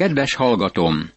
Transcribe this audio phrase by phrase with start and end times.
[0.00, 1.10] Kedves hallgatom!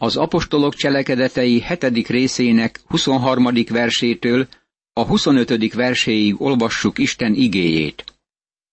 [0.00, 3.48] Az apostolok cselekedetei hetedik részének 23.
[3.68, 4.48] versétől
[4.92, 5.72] a 25.
[5.74, 8.04] verséig olvassuk Isten igéjét.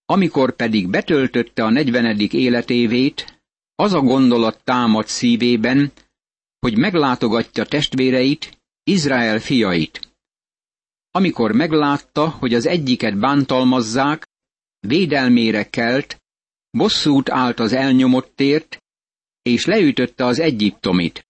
[0.06, 2.20] Amikor pedig betöltötte a 40.
[2.20, 3.42] életévét,
[3.76, 5.92] az a gondolat támad szívében,
[6.60, 10.00] hogy meglátogatja testvéreit, Izrael fiait.
[11.12, 14.28] Amikor meglátta, hogy az egyiket bántalmazzák,
[14.80, 16.22] védelmére kelt,
[16.72, 18.80] bosszút állt az elnyomottért,
[19.46, 21.28] és leütötte az egyiptomit.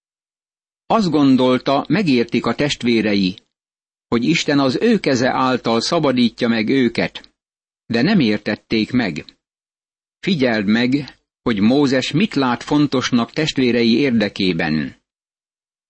[0.86, 3.36] Azt gondolta, megértik a testvérei,
[4.08, 7.34] hogy Isten az ő keze által szabadítja meg őket,
[7.86, 9.26] de nem értették meg.
[10.20, 14.96] Figyeld meg, hogy Mózes mit lát fontosnak testvérei érdekében.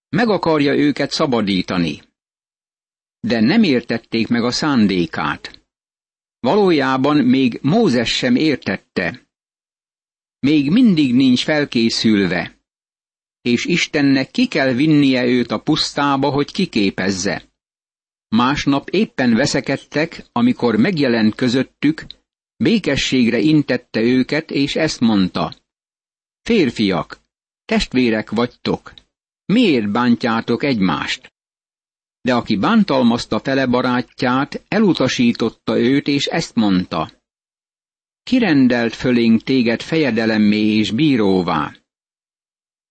[0.10, 2.02] Meg akarja őket szabadítani.
[3.20, 5.66] De nem értették meg a szándékát.
[6.40, 9.25] Valójában még Mózes sem értette.
[10.46, 12.58] Még mindig nincs felkészülve,
[13.42, 17.44] és Istennek ki kell vinnie őt a pusztába, hogy kiképezze.
[18.28, 22.06] Másnap éppen veszekedtek, amikor megjelent közöttük,
[22.58, 25.56] békességre intette őket, és ezt mondta.
[26.42, 27.20] Férfiak,
[27.66, 28.94] testvérek vagytok,
[29.46, 31.34] miért bántjátok egymást?
[32.22, 37.24] De aki bántalmazta fele barátját, elutasította őt, és ezt mondta.
[38.26, 41.76] Kirendelt fölénk téged fejedelemmé és bíróvá.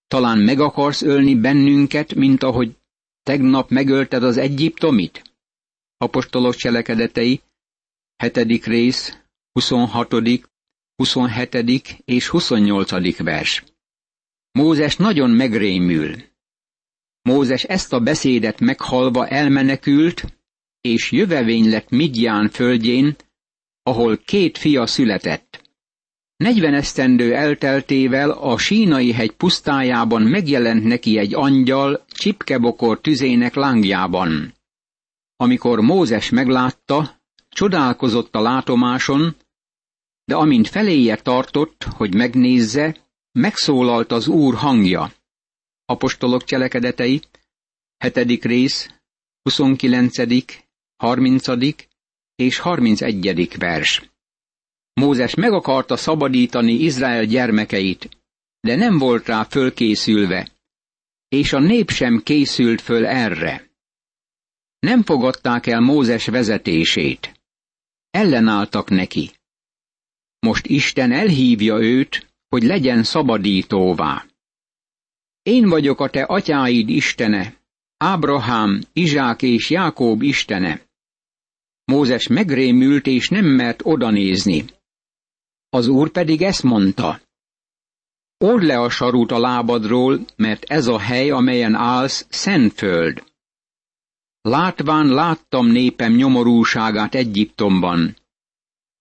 [0.07, 2.77] Talán meg akarsz ölni bennünket, mint ahogy
[3.23, 5.23] tegnap megölted az egyiptomit?
[5.97, 7.41] Apostolok cselekedetei,
[8.17, 9.19] hetedik rész,
[9.53, 10.15] 26.,
[10.97, 11.55] 27.
[12.05, 13.17] és 28.
[13.17, 13.65] vers.
[14.53, 16.15] Mózes nagyon megrémül.
[17.23, 20.39] Mózes ezt a beszédet meghalva elmenekült,
[20.81, 23.17] és jövevény lett Midján földjén,
[23.87, 25.63] ahol két fia született.
[26.37, 34.55] Negyven esztendő elteltével a sínai hegy pusztájában megjelent neki egy angyal csipkebokor tüzének lángjában.
[35.37, 39.37] Amikor Mózes meglátta, csodálkozott a látomáson,
[40.25, 42.97] de amint feléje tartott, hogy megnézze,
[43.33, 45.13] megszólalt az Úr hangja.
[45.85, 47.23] Apostolok cselekedetei,
[47.99, 48.91] hetedik rész,
[49.43, 50.17] 29.,
[50.97, 51.47] 30.
[52.37, 53.59] és 31.
[53.59, 54.11] vers.
[54.93, 58.09] Mózes meg akarta szabadítani Izrael gyermekeit,
[58.61, 60.49] de nem volt rá fölkészülve,
[61.29, 63.71] és a nép sem készült föl erre.
[64.79, 67.41] Nem fogadták el Mózes vezetését.
[68.11, 69.31] Ellenálltak neki.
[70.39, 74.27] Most Isten elhívja őt, hogy legyen szabadítóvá.
[75.43, 77.57] Én vagyok a te atyáid Istene,
[77.97, 80.81] Ábrahám, Izsák és Jákób Istene.
[81.85, 84.65] Mózes megrémült és nem mert odanézni.
[85.69, 87.21] Az úr pedig ezt mondta.
[88.39, 93.25] Old le a sarút a lábadról, mert ez a hely, amelyen állsz, szent föld.
[94.41, 98.17] Látván láttam népem nyomorúságát Egyiptomban,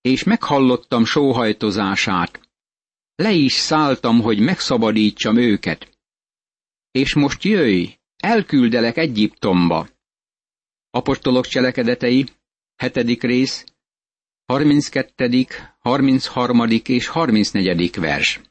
[0.01, 2.39] és meghallottam sóhajtozását.
[3.15, 5.97] Le is szálltam, hogy megszabadítsam őket.
[6.91, 9.87] És most jöjj, elküldelek Egyiptomba.
[10.89, 12.25] Apostolok cselekedetei,
[12.75, 13.65] hetedik rész,
[14.45, 15.45] 32.,
[15.79, 16.69] 33.
[16.83, 17.95] és 34.
[17.99, 18.41] vers.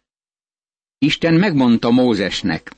[0.98, 2.72] Isten megmondta Mózesnek,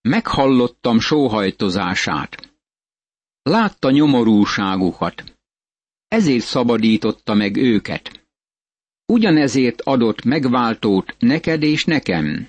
[0.00, 2.52] meghallottam sóhajtozását.
[3.42, 5.38] Látta nyomorúságukat.
[6.08, 8.26] Ezért szabadította meg őket.
[9.06, 12.48] Ugyanezért adott megváltót neked és nekem.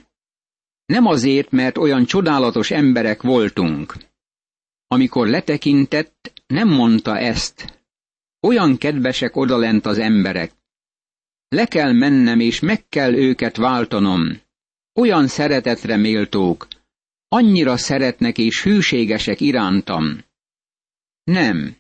[0.86, 3.96] Nem azért, mert olyan csodálatos emberek voltunk.
[4.88, 7.79] Amikor letekintett, nem mondta ezt.
[8.40, 10.52] Olyan kedvesek odalent az emberek.
[11.48, 14.42] Le kell mennem, és meg kell őket váltanom.
[14.94, 16.68] Olyan szeretetre méltók.
[17.28, 20.24] Annyira szeretnek és hűségesek irántam.
[21.24, 21.76] Nem.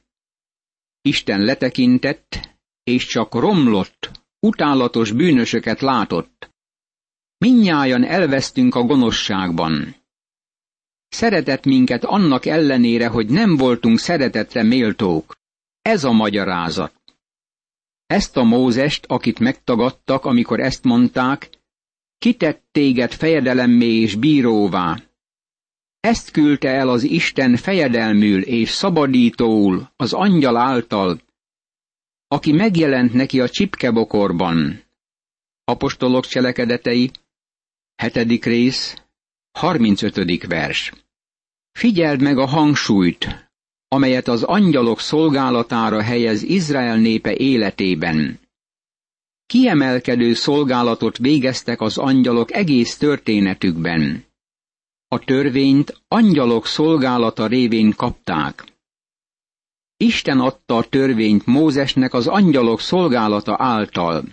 [1.01, 6.49] Isten letekintett, és csak romlott, utálatos bűnösöket látott.
[7.37, 9.95] Minnyájan elvesztünk a gonoszságban.
[11.07, 15.38] Szeretett minket annak ellenére, hogy nem voltunk szeretetre méltók.
[15.89, 16.93] Ez a magyarázat.
[18.05, 21.49] Ezt a Mózest, akit megtagadtak, amikor ezt mondták,
[22.17, 25.03] kitett téged fejedelemmé és bíróvá,
[25.99, 31.21] ezt küldte el az Isten fejedelmül és szabadítóul az angyal által,
[32.27, 34.83] aki megjelent neki a csipkebokorban.
[35.63, 37.11] Apostolok cselekedetei,
[37.95, 38.95] hetedik rész,
[39.51, 40.45] 35.
[40.47, 40.93] vers.
[41.71, 43.48] Figyeld meg a hangsúlyt,
[43.91, 48.39] amelyet az angyalok szolgálatára helyez Izrael népe életében.
[49.45, 54.23] Kiemelkedő szolgálatot végeztek az angyalok egész történetükben.
[55.07, 58.63] A törvényt angyalok szolgálata révén kapták.
[59.97, 64.23] Isten adta a törvényt Mózesnek az angyalok szolgálata által.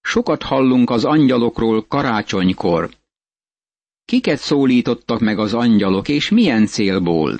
[0.00, 2.90] Sokat hallunk az angyalokról karácsonykor.
[4.04, 7.38] Kiket szólítottak meg az angyalok, és milyen célból?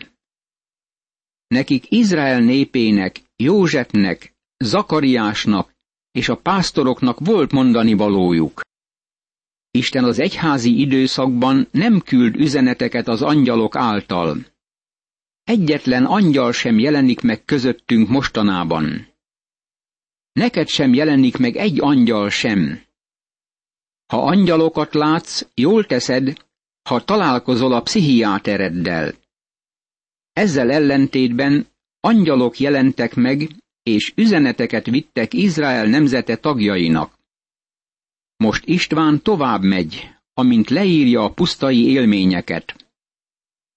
[1.49, 5.75] Nekik Izrael népének, Józsefnek, Zakariásnak
[6.13, 8.61] és a pásztoroknak volt mondani valójuk.
[9.71, 14.47] Isten az egyházi időszakban nem küld üzeneteket az angyalok által.
[15.45, 19.07] Egyetlen angyal sem jelenik meg közöttünk mostanában.
[20.33, 22.83] Neked sem jelenik meg egy angyal sem.
[24.07, 26.37] Ha angyalokat látsz, jól teszed,
[26.89, 29.15] ha találkozol a pszichiátereddel.
[30.37, 31.67] Ezzel ellentétben
[32.01, 33.49] angyalok jelentek meg,
[33.83, 37.19] és üzeneteket vittek Izrael nemzete tagjainak.
[38.37, 42.91] Most István tovább megy, amint leírja a pusztai élményeket.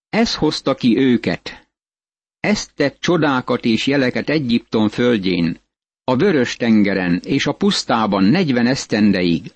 [0.09, 1.69] Ez hozta ki őket.
[2.39, 5.59] Ez tett csodákat és jeleket Egyiptom földjén,
[6.03, 9.51] a vörös tengeren és a pusztában negyven esztendeig.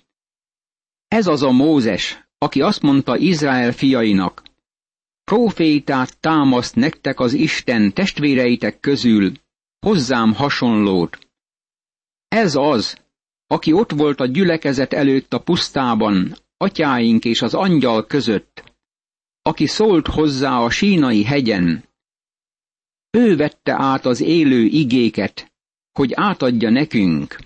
[1.07, 4.43] Ez az a Mózes, aki azt mondta Izrael fiainak,
[5.23, 9.31] Profétát támaszt nektek az Isten testvéreitek közül,
[9.79, 11.27] hozzám hasonlót.
[12.27, 12.97] Ez az,
[13.47, 18.63] aki ott volt a gyülekezet előtt a pusztában, atyáink és az angyal között,
[19.41, 21.89] aki szólt hozzá a sínai hegyen.
[23.09, 25.53] Ő vette át az élő igéket,
[25.91, 27.37] hogy átadja nekünk.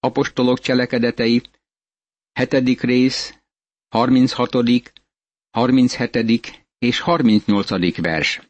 [0.00, 1.42] Apostolok cselekedetei,
[2.32, 3.34] hetedik rész,
[3.88, 4.92] 36.,
[5.50, 6.63] 37.
[6.84, 8.00] és 38.
[8.00, 8.40] vers.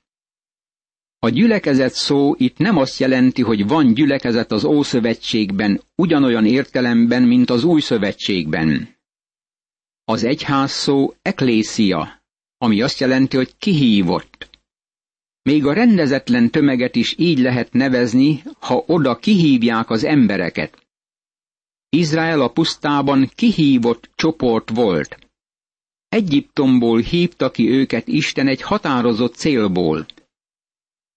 [1.18, 7.50] A gyülekezet szó itt nem azt jelenti, hogy van gyülekezet az Ószövetségben ugyanolyan értelemben, mint
[7.50, 8.96] az Új Szövetségben.
[10.04, 12.22] Az egyház szó eklészia,
[12.58, 14.50] ami azt jelenti, hogy kihívott.
[15.42, 20.86] Még a rendezetlen tömeget is így lehet nevezni, ha oda kihívják az embereket.
[21.88, 25.23] Izrael a pusztában kihívott csoport volt.
[26.14, 30.06] Egyiptomból hívta ki őket Isten egy határozott célból.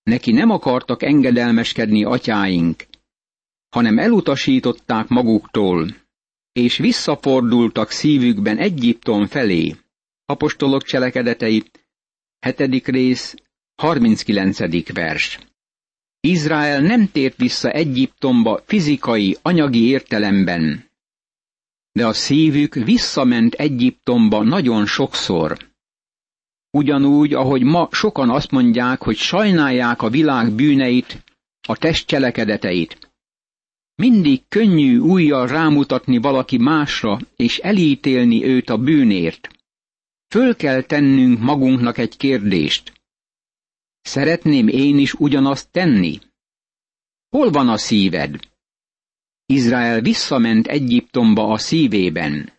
[0.03, 2.85] Neki nem akartak engedelmeskedni atyáink,
[3.69, 5.95] hanem elutasították maguktól,
[6.51, 9.75] és visszafordultak szívükben Egyiptom felé.
[10.25, 11.63] Apostolok cselekedetei,
[12.57, 12.87] 7.
[12.87, 13.35] rész,
[13.75, 14.93] 39.
[14.93, 15.39] vers.
[16.19, 20.86] Izrael nem tért vissza Egyiptomba fizikai, anyagi értelemben,
[21.97, 25.57] de a szívük visszament Egyiptomba nagyon sokszor.
[26.71, 31.23] Ugyanúgy, ahogy ma sokan azt mondják, hogy sajnálják a világ bűneit,
[31.67, 33.11] a test cselekedeteit.
[33.95, 39.49] Mindig könnyű újjal rámutatni valaki másra, és elítélni őt a bűnért.
[40.27, 42.93] Föl kell tennünk magunknak egy kérdést.
[44.01, 46.19] Szeretném én is ugyanazt tenni?
[47.29, 48.46] Hol van a szíved?
[49.49, 52.51] Izrael visszament Egyiptomba a szívében.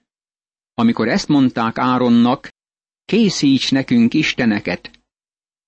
[0.75, 2.49] Amikor ezt mondták Áronnak,
[3.05, 4.91] készíts nekünk isteneket,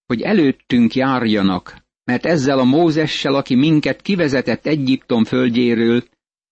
[0.06, 6.04] hogy előttünk járjanak, mert ezzel a Mózessel, aki minket kivezetett Egyiptom földjéről,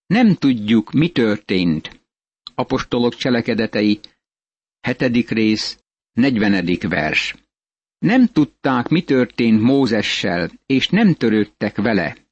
[0.07, 2.01] nem tudjuk, mi történt.
[2.55, 4.01] Apostolok cselekedetei,
[4.81, 7.35] hetedik rész, negyvenedik vers.
[7.99, 12.28] Nem tudták, mi történt Mózessel, és nem törődtek vele.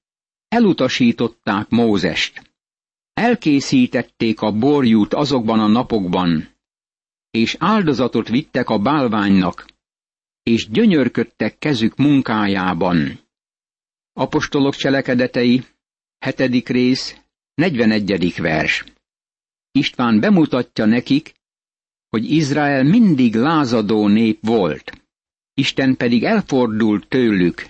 [0.48, 2.54] Elutasították Mózest.
[3.12, 6.48] Elkészítették a borjút azokban a napokban,
[7.30, 9.66] és áldozatot vittek a bálványnak,
[10.42, 13.20] és gyönyörködtek kezük munkájában.
[14.12, 15.64] Apostolok cselekedetei,
[16.18, 17.20] hetedik rész,
[17.54, 18.34] 41.
[18.36, 18.84] vers.
[19.72, 21.34] István bemutatja nekik,
[22.08, 25.04] hogy Izrael mindig lázadó nép volt.
[25.54, 27.66] Isten pedig elfordult tőlük,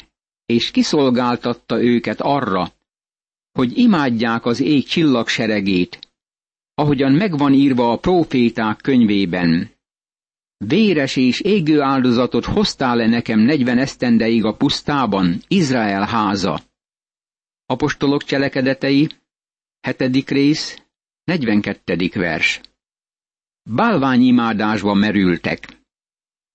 [0.46, 2.72] és kiszolgáltatta őket arra,
[3.52, 5.98] hogy imádják az ég csillagseregét,
[6.74, 9.70] ahogyan megvan írva a próféták könyvében.
[10.56, 16.60] Véres és égő áldozatot hoztál-e nekem negyven esztendeig a pusztában, Izrael háza?
[17.66, 19.08] Apostolok cselekedetei,
[19.80, 20.82] hetedik rész,
[21.24, 22.10] 42.
[22.14, 22.60] vers.
[23.62, 25.80] Bálványimádásba merültek.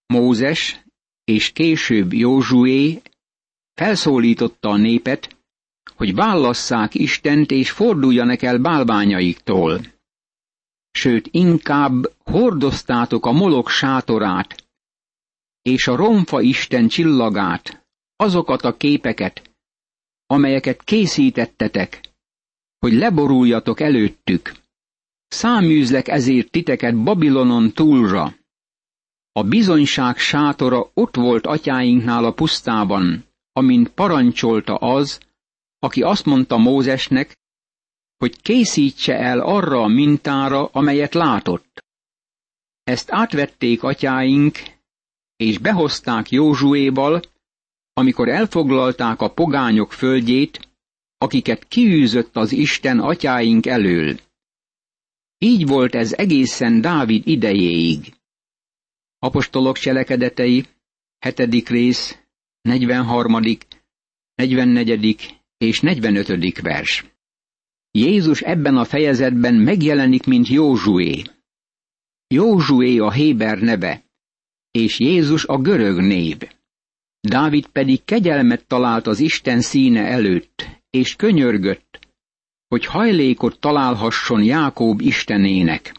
[0.05, 0.83] Mózes
[1.23, 3.01] és később Józsué
[3.73, 5.35] felszólította a népet,
[5.95, 9.81] hogy válasszák Istent és forduljanak el bálványaiktól.
[10.91, 14.63] Sőt, inkább hordoztátok a molok sátorát,
[15.61, 17.85] és a romfa Isten csillagát,
[18.15, 19.49] azokat a képeket,
[20.25, 22.01] amelyeket készítettetek,
[22.79, 24.51] hogy leboruljatok előttük.
[25.27, 28.35] Száműzlek ezért titeket Babilonon túlra.
[29.31, 35.19] A bizonyság sátora ott volt atyáinknál a pusztában, amint parancsolta az,
[35.79, 37.37] aki azt mondta Mózesnek,
[38.17, 41.83] hogy készítse el arra a mintára, amelyet látott.
[42.83, 44.57] Ezt átvették atyáink,
[45.35, 47.21] és behozták Józsuéval,
[47.93, 50.69] amikor elfoglalták a pogányok földjét,
[51.17, 54.19] akiket kiűzött az Isten atyáink elől.
[55.37, 58.13] Így volt ez egészen Dávid idejéig.
[59.19, 60.65] Apostolok cselekedetei,
[61.19, 62.20] hetedik rész,
[62.61, 63.65] 43.,
[64.35, 65.39] 44.
[65.57, 66.61] és 45.
[66.61, 67.05] vers.
[67.91, 71.23] Jézus ebben a fejezetben megjelenik, mint Józsué.
[72.27, 74.03] Józsué a Héber neve,
[74.71, 76.37] és Jézus a görög név.
[77.19, 81.99] Dávid pedig kegyelmet talált az Isten színe előtt, és könyörgött,
[82.67, 85.95] hogy hajlékot találhasson Jákób Istenének.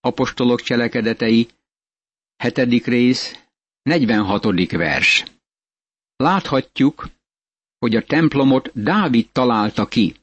[0.00, 1.48] Apostolok cselekedetei,
[2.36, 3.44] hetedik rész,
[3.82, 4.70] 46.
[4.70, 5.37] vers.
[6.22, 7.08] Láthatjuk,
[7.78, 10.14] hogy a templomot Dávid találta ki.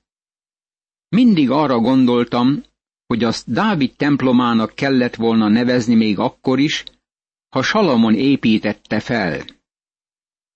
[1.10, 2.64] Mindig arra gondoltam,
[3.08, 6.84] hogy azt Dávid templomának kellett volna nevezni még akkor is,
[7.50, 9.46] ha Salamon építette fel.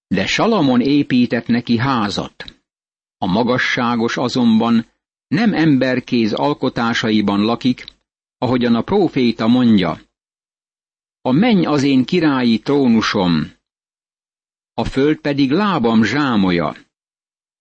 [0.08, 2.64] De Salamon épített neki házat.
[3.18, 4.86] A magasságos azonban
[5.28, 7.86] nem emberkéz alkotásaiban lakik,
[8.38, 10.02] ahogyan a próféta mondja.
[11.22, 13.52] A menny az én királyi trónusom,
[14.80, 16.76] a föld pedig lábam zsámoja.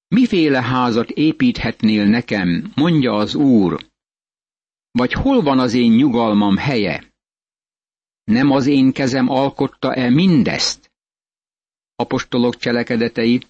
[0.09, 3.87] Miféle házat építhetnél nekem, mondja az Úr?
[4.91, 7.05] Vagy hol van az én nyugalmam helye?
[8.25, 10.91] Nem az én kezem alkotta-e mindezt?
[11.95, 13.41] Apostolok cselekedetei,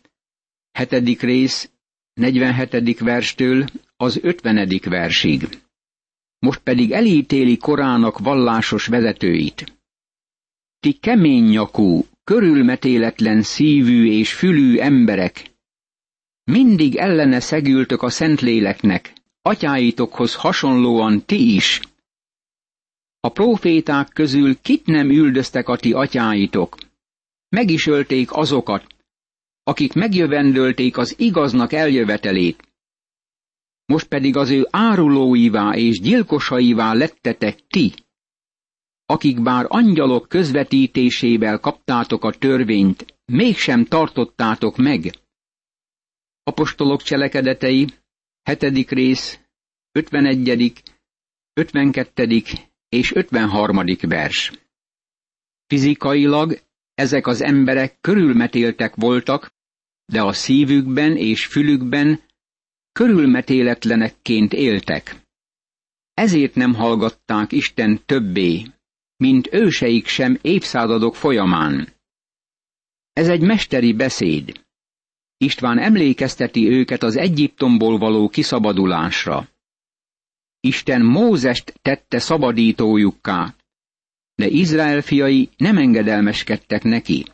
[0.72, 1.70] hetedik rész,
[2.14, 2.98] 47.
[2.98, 3.64] verstől
[3.96, 4.80] az 50.
[4.84, 5.62] versig.
[6.38, 9.78] Most pedig elítéli korának vallásos vezetőit.
[10.80, 15.50] Ti kemény nyakú, körülmetéletlen szívű és fülű emberek,
[16.44, 21.80] mindig ellene szegültök a Szentléleknek, atyáitokhoz hasonlóan ti is.
[23.20, 26.76] A proféták közül kit nem üldöztek a ti atyáitok?
[27.49, 28.87] Meg is ölték azokat,
[29.62, 32.68] akik megjövendölték az igaznak eljövetelét.
[33.85, 37.92] Most pedig az ő árulóivá és gyilkosaivá lettetek ti,
[39.10, 45.14] akik bár angyalok közvetítésével kaptátok a törvényt, mégsem tartottátok meg.
[46.42, 47.86] Apostolok cselekedetei,
[48.42, 49.40] hetedik rész,
[49.92, 50.82] 51.,
[51.52, 52.42] 52.
[52.88, 53.84] és 53.
[54.00, 54.52] vers.
[55.66, 56.60] Fizikailag
[56.94, 59.52] ezek az emberek körülmetéltek voltak,
[60.04, 62.20] de a szívükben és fülükben
[62.92, 65.16] körülmetéletlenekként éltek.
[66.14, 68.62] Ezért nem hallgatták Isten többé,
[69.18, 71.88] mint őseik sem évszázadok folyamán.
[73.12, 74.66] Ez egy mesteri beszéd.
[75.37, 79.48] István emlékezteti őket az Egyiptomból való kiszabadulásra.
[80.60, 83.54] Isten Mózest tette szabadítójukká,
[84.34, 87.25] de Izrael fiai nem engedelmeskedtek neki.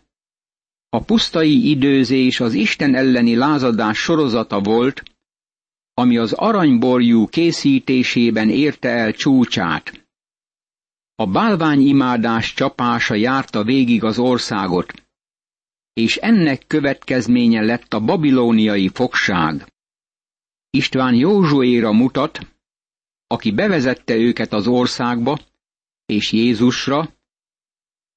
[0.89, 5.03] A pusztai időzés az Isten elleni lázadás sorozata volt,
[5.95, 10.04] ami az aranyborjú készítésében érte el csúcsát.
[11.17, 14.93] A bálványimádás csapása járta végig az országot,
[15.93, 19.73] és ennek következménye lett a babilóniai fogság.
[20.71, 22.39] István Józsuéra mutat,
[23.27, 25.39] aki bevezette őket az országba,
[26.07, 27.09] és Jézusra,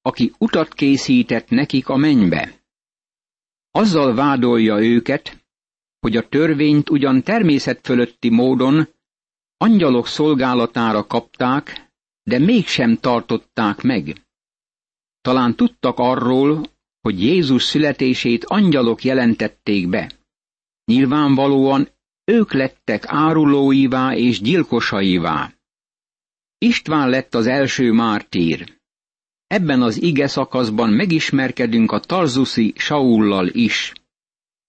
[0.02, 2.60] aki utat készített nekik a mennybe.
[3.70, 5.44] Azzal vádolja őket,
[6.00, 8.88] hogy a törvényt ugyan természet fölötti módon
[9.56, 11.87] angyalok szolgálatára kapták,
[12.28, 14.26] de mégsem tartották meg.
[15.20, 16.66] Talán tudtak arról,
[17.00, 20.12] hogy Jézus születését angyalok jelentették be.
[20.84, 21.88] Nyilvánvalóan
[22.24, 25.52] ők lettek árulóivá és gyilkosaivá.
[26.58, 28.76] István lett az első mártír.
[29.46, 33.92] Ebben az ige szakaszban megismerkedünk a tarzuszi Saullal is.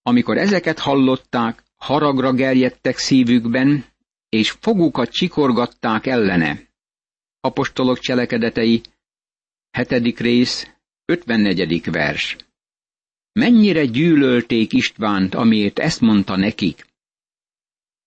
[0.01, 3.85] Amikor ezeket hallották, haragra gerjedtek szívükben,
[4.29, 6.68] és fogukat csikorgatták ellene.
[7.49, 8.81] Apostolok cselekedetei,
[9.71, 10.71] hetedik rész,
[11.05, 11.91] 54.
[11.91, 12.35] vers.
[13.31, 16.85] Mennyire gyűlölték Istvánt, amiért ezt mondta nekik.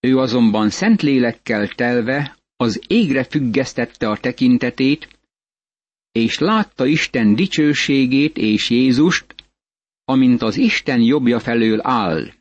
[0.00, 5.18] Ő azonban szent lélekkel telve az égre függesztette a tekintetét,
[6.12, 9.34] és látta Isten dicsőségét és Jézust,
[10.04, 12.32] amint az Isten jobbja felől áll.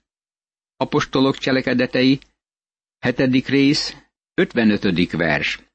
[0.77, 2.19] Apostolok cselekedetei,
[2.99, 3.95] Hetedik rész,
[4.33, 5.11] 55.
[5.11, 5.70] vers.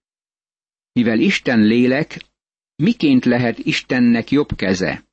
[0.96, 2.24] Mivel Isten lélek,
[2.76, 5.04] miként lehet Istennek jobb keze?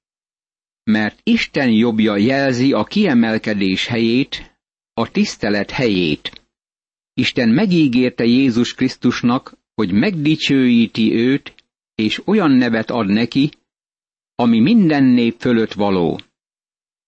[0.84, 4.58] Mert Isten jobbja jelzi a kiemelkedés helyét,
[4.94, 6.48] a tisztelet helyét.
[7.14, 11.54] Isten megígérte Jézus Krisztusnak, hogy megdicsőíti őt,
[11.96, 13.52] és olyan nevet ad neki,
[14.36, 16.20] ami minden nép fölött való.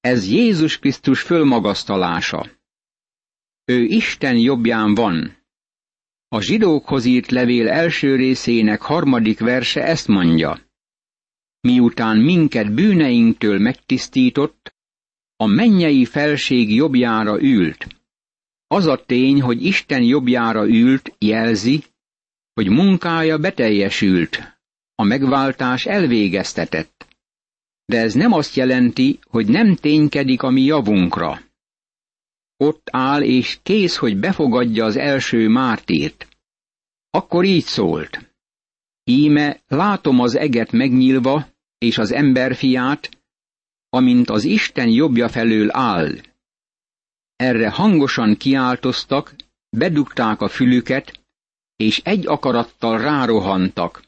[0.01, 2.51] Ez Jézus Krisztus fölmagasztalása.
[3.65, 5.44] Ő Isten jobbján van.
[6.35, 10.59] A zsidókhoz írt levél első részének harmadik verse ezt mondja.
[11.61, 14.75] Miután minket bűneinktől megtisztított,
[15.35, 17.87] a mennyei felség jobbjára ült.
[18.67, 21.83] Az a tény, hogy Isten jobbjára ült, jelzi,
[22.53, 24.59] hogy munkája beteljesült,
[24.95, 27.07] a megváltás elvégeztetett.
[27.85, 31.44] De ez nem azt jelenti, hogy nem ténykedik a mi javunkra.
[32.57, 36.27] Ott áll és kész, hogy befogadja az első mártírt.
[37.09, 38.33] Akkor így szólt.
[39.03, 41.47] Íme látom az eget megnyílva,
[41.77, 43.09] és az emberfiát,
[43.89, 46.15] amint az Isten jobbja felől áll.
[47.35, 49.35] Erre hangosan kiáltoztak,
[49.69, 51.19] bedugták a fülüket,
[51.75, 54.03] és egy akarattal rárohantak.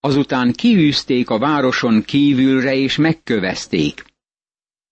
[0.00, 4.04] Azután kiűzték a városon kívülre, és megkövezték.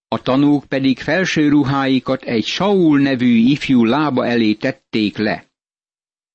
[0.09, 5.53] A tanúk pedig felső ruháikat egy Saul nevű ifjú lába elé tették le.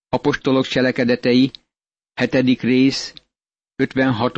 [0.10, 1.52] Apostolok cselekedetei,
[2.14, 3.14] hetedik rész,
[3.76, 4.38] 56.,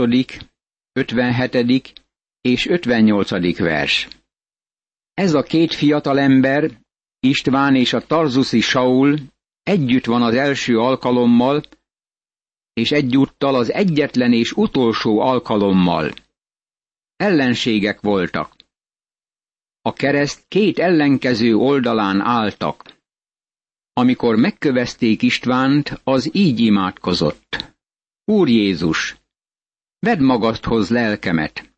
[0.94, 2.04] 57.
[2.42, 3.58] és 58.
[3.58, 4.08] vers.
[5.14, 6.80] Ez a két fiatal ember,
[7.20, 9.20] István és a tarzuszi Saul
[9.64, 11.64] együtt van az első alkalommal,
[12.74, 16.14] és egyúttal az egyetlen és utolsó alkalommal.
[17.16, 18.56] Ellenségek voltak.
[19.82, 23.00] A kereszt két ellenkező oldalán álltak.
[23.94, 27.74] Amikor megkövezték Istvánt, az így imádkozott.
[28.26, 29.16] Úr Jézus,
[30.00, 31.76] vedd magadhoz lelkemet.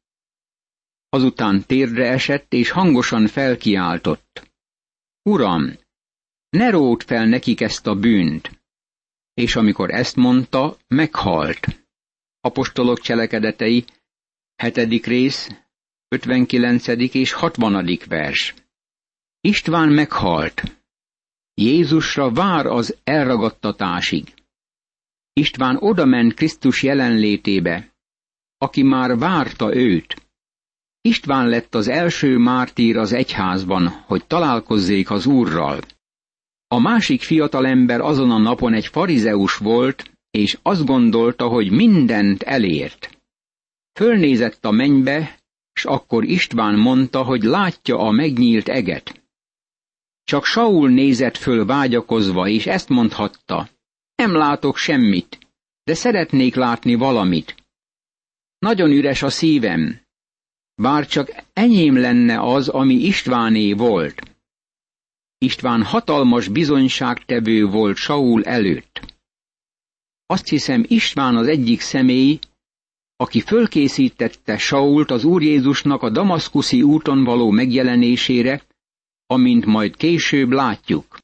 [1.09, 4.51] Azután térdre esett, és hangosan felkiáltott.
[5.21, 5.73] Uram,
[6.49, 8.61] ne ród fel nekik ezt a bűnt.
[9.33, 11.85] És amikor ezt mondta, meghalt.
[12.41, 13.85] Apostolok cselekedetei,
[14.55, 15.62] hetedik rész,
[16.13, 16.87] 59.
[17.15, 17.99] és 60.
[18.07, 18.53] vers.
[19.41, 20.63] István meghalt.
[21.53, 24.33] Jézusra vár az elragadtatásig.
[25.33, 27.93] István odament Krisztus jelenlétébe,
[28.57, 30.15] aki már várta őt.
[31.01, 35.79] István lett az első mártír az egyházban, hogy találkozzék az Úrral.
[36.67, 43.17] A másik fiatalember azon a napon egy farizeus volt, és azt gondolta, hogy mindent elért.
[43.93, 45.41] Fölnézett a mennybe,
[45.73, 49.23] s akkor István mondta, hogy látja a megnyílt eget.
[50.23, 53.69] Csak Saul nézett föl vágyakozva, és ezt mondhatta.
[54.15, 55.37] Nem látok semmit,
[55.83, 57.55] de szeretnék látni valamit.
[58.59, 60.01] Nagyon üres a szívem.
[60.75, 64.21] Bár csak enyém lenne az, ami Istváné volt.
[65.37, 69.15] István hatalmas bizonyságtevő volt Saul előtt.
[70.25, 72.39] Azt hiszem István az egyik személy,
[73.23, 78.61] aki fölkészítette Sault az Úr Jézusnak a damaszkuszi úton való megjelenésére,
[79.25, 81.17] amint majd később látjuk.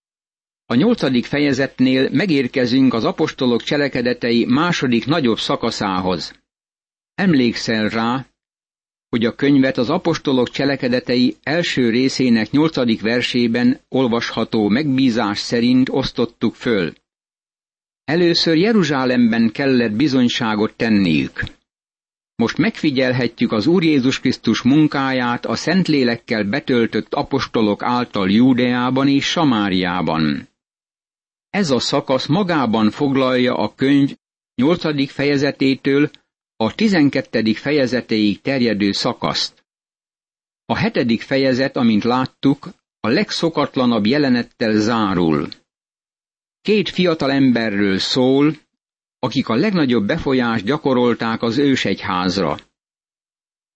[0.66, 6.34] A nyolcadik fejezetnél megérkezünk az apostolok cselekedetei második nagyobb szakaszához.
[7.16, 8.26] Emlékszel rá,
[9.10, 16.94] hogy a könyvet az apostolok cselekedetei első részének nyolcadik versében olvasható megbízás szerint osztottuk föl.
[18.04, 21.58] Először Jeruzsálemben kellett bizonyságot tenniük.
[22.40, 30.50] Most megfigyelhetjük az Úr Jézus Krisztus munkáját a Szentlélekkel betöltött apostolok által Júdeában és Samáriában.
[31.50, 34.16] Ez a szakasz magában foglalja a könyv
[34.56, 36.10] nyolcadik fejezetétől
[36.56, 39.66] a tizenkettedik fejezetéig terjedő szakaszt.
[40.66, 45.48] A hetedik fejezet, amint láttuk, a legszokatlanabb jelenettel zárul.
[46.62, 48.56] Két fiatal emberről szól,
[49.20, 52.58] akik a legnagyobb befolyást gyakorolták az ősegyházra.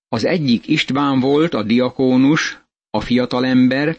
[0.07, 3.97] Az egyik István volt, a diakónus, a fiatalember,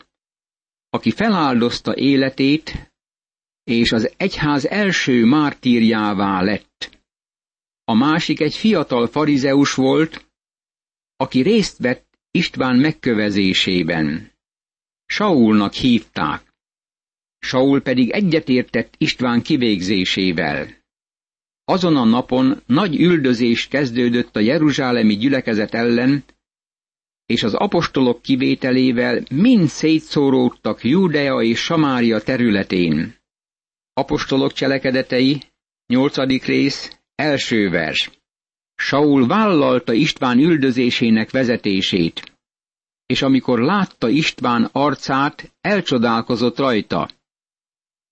[0.90, 2.92] aki feláldozta életét,
[3.64, 7.02] és az egyház első mártírjává lett.
[7.84, 10.26] A másik egy fiatal farizeus volt,
[11.16, 14.32] aki részt vett István megkövezésében.
[15.06, 16.54] Saulnak hívták.
[17.38, 20.83] Saul pedig egyetértett István kivégzésével.
[21.64, 26.24] Azon a napon nagy üldözés kezdődött a jeruzsálemi gyülekezet ellen,
[27.26, 33.16] és az apostolok kivételével mind szétszóródtak Júdea és Samária területén.
[33.92, 35.42] Apostolok cselekedetei,
[35.86, 38.10] nyolcadik rész, első vers.
[38.74, 42.32] Saul vállalta István üldözésének vezetését,
[43.06, 47.08] és amikor látta István arcát, elcsodálkozott rajta.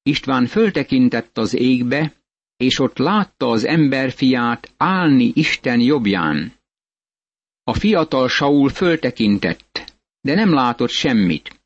[0.03, 2.22] István föltekintett az égbe,
[2.63, 6.53] és ott látta az emberfiát állni Isten jobbján.
[7.65, 11.61] A fiatal Saul föltekintett, de nem látott semmit.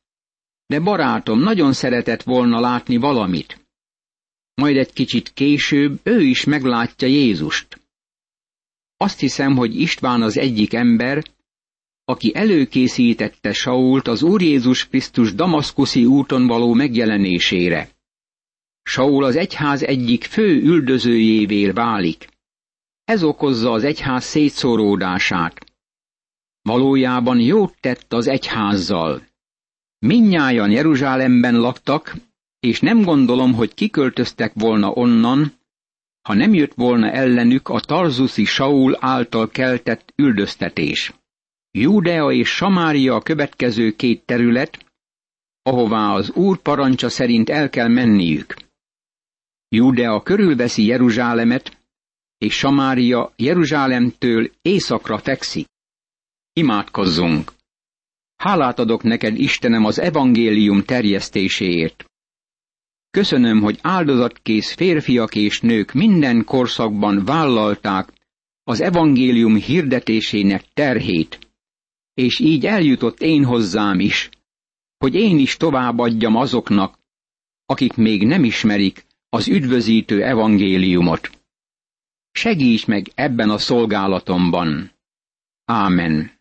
[0.65, 3.67] De barátom nagyon szeretett volna látni valamit.
[4.53, 7.81] Majd egy kicsit később ő is meglátja Jézust.
[8.97, 11.23] Azt hiszem, hogy István az egyik ember,
[12.05, 17.96] aki előkészítette Sault az Úr Jézus Krisztus damaszkuszi úton való megjelenésére.
[18.89, 22.27] Saul az egyház egyik fő üldözőjévé válik.
[23.03, 25.65] Ez okozza az egyház szétszóródását.
[26.61, 29.21] Valójában jót tett az egyházzal.
[29.99, 32.15] Minnyájan Jeruzsálemben laktak,
[32.59, 35.53] és nem gondolom, hogy kiköltöztek volna onnan,
[36.21, 41.13] ha nem jött volna ellenük a tarzuszi Saul által keltett üldöztetés.
[41.71, 44.85] Júdea és Samária a következő két terület,
[45.61, 48.65] ahová az úr parancsa szerint el kell menniük.
[49.69, 51.77] Júdea körülveszi Jeruzsálemet,
[52.37, 55.67] és Samária Jeruzsálemtől északra fekszik.
[56.53, 57.51] Imádkozzunk!
[58.35, 62.05] Hálát adok neked, Istenem, az evangélium terjesztéséért.
[63.09, 68.13] Köszönöm, hogy áldozatkész férfiak és nők minden korszakban vállalták
[68.63, 71.39] az evangélium hirdetésének terhét,
[72.13, 74.29] és így eljutott én hozzám is,
[74.97, 76.99] hogy én is továbbadjam azoknak,
[77.65, 81.29] akik még nem ismerik az üdvözítő evangéliumot.
[82.31, 84.91] Segíts meg ebben a szolgálatomban.
[85.65, 86.36] Ámen.